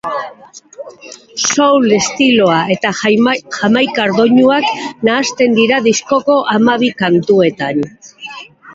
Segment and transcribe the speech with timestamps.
[1.49, 2.93] Soul estiloa eta
[3.59, 4.69] jamaikar doinuak
[5.11, 7.91] nahasten dira diskoko hamabi kantuetan.